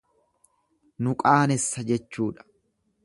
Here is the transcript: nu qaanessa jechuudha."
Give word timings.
nu 1.07 1.13
qaanessa 1.21 1.85
jechuudha." 1.93 2.49